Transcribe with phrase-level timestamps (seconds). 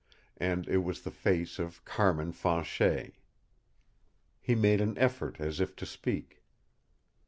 [0.37, 3.13] And it was the face of Carmin Fanchet!
[4.39, 6.41] He made an effort, as if to speak.